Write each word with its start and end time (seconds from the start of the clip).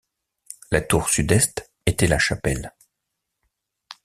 La 0.71 0.81
tour 0.81 1.09
sud-est 1.09 1.71
était 1.85 2.07
la 2.07 2.17
chapelle. 2.17 2.73